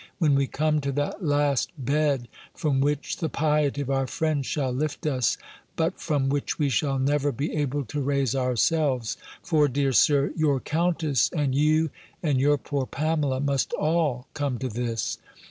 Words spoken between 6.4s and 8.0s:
we shall never be able